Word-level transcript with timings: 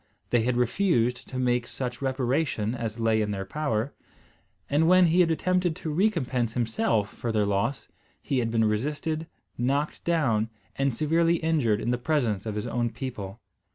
They 0.31 0.41
had 0.41 0.57
refused 0.57 1.27
to 1.27 1.37
make 1.37 1.67
such 1.67 2.01
reparation 2.01 2.73
as 2.73 2.99
lay 2.99 3.21
in 3.21 3.29
their 3.29 3.45
power; 3.45 3.93
and, 4.67 4.87
when 4.87 5.05
he 5.05 5.19
had 5.19 5.29
attempted 5.29 5.75
to 5.75 5.93
recompense 5.93 6.53
himself 6.53 7.13
for 7.13 7.31
their 7.31 7.45
loss, 7.45 7.87
he 8.19 8.39
had 8.39 8.49
been 8.49 8.65
resisted, 8.65 9.27
knocked 9.59 10.03
down, 10.03 10.49
and 10.75 10.91
severely 10.91 11.35
injured 11.35 11.79
in 11.79 11.91
the 11.91 11.99
presence 11.99 12.47
of 12.47 12.55
his 12.55 12.65
own 12.65 12.89
people. 12.89 13.41